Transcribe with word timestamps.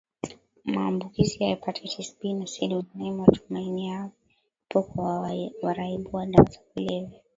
maambukizi 0.65 1.43
ya 1.43 1.49
Hepatatis 1.49 2.15
B 2.21 2.33
na 2.33 2.45
C 2.45 2.67
dunianiMatumaini 2.67 3.87
yapo 3.87 4.81
kwa 4.83 5.31
waraibu 5.61 6.09
wa 6.15 6.25
dawa 6.25 6.49
za 6.51 6.59
kulevya 6.59 7.11